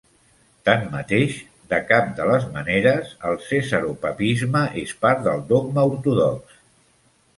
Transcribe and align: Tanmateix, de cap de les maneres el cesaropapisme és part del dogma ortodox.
Tanmateix, 0.67 1.35
de 1.73 1.81
cap 1.91 2.07
de 2.19 2.25
les 2.31 2.47
maneres 2.55 3.11
el 3.33 3.37
cesaropapisme 3.49 4.65
és 4.85 4.95
part 5.05 5.23
del 5.29 5.45
dogma 5.53 5.85
ortodox. 5.93 6.61